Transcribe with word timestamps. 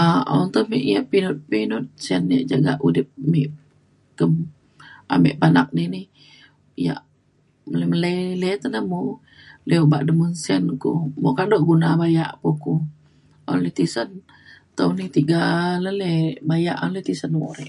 um 0.00 0.20
untuk 0.44 0.64
pi- 0.70 0.88
yak 0.92 1.04
pinut 1.10 1.36
pinut 1.50 1.84
sin 2.04 2.22
di 2.30 2.36
jagak 2.50 2.78
udip 2.86 3.08
me 3.32 3.42
kem 4.18 4.30
ame 5.14 5.30
panak 5.40 5.68
dini 5.76 6.02
yak 6.86 7.00
melei 7.70 7.88
melei 8.30 8.40
le 8.42 8.50
te 8.60 8.66
na 8.70 8.80
mo 8.90 9.00
le 9.68 9.74
obak 9.84 10.02
deme 10.08 10.26
sin 10.44 10.62
ku. 10.82 10.90
buk 11.22 11.34
kado 11.38 11.56
guna 11.68 11.88
bayak 12.02 12.30
buku. 12.42 12.74
le 13.48 13.54
ilu 13.60 13.70
tisen 13.78 14.08
tau 14.76 14.90
ni 14.98 15.06
tiga 15.16 15.38
ale 15.90 16.12
bayak 16.48 16.76
ilu 16.86 17.00
tisen 17.08 17.32
mo 17.40 17.48
re 17.58 17.66